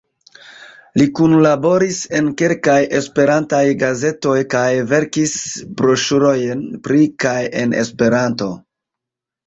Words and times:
Li 1.01 1.05
kunlaboris 1.19 1.99
en 2.21 2.31
kelkaj 2.43 2.79
esperantaj 3.01 3.61
gazetoj, 3.85 4.35
kaj 4.57 4.67
verkis 4.95 5.37
broŝurojn 5.83 6.69
pri 6.89 7.09
kaj 7.27 7.39
en 7.65 7.81
Esperanto. 7.87 8.55